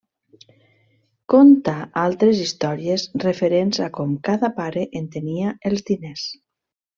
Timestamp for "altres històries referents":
2.03-3.83